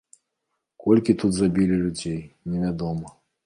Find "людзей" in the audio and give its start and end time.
1.85-2.19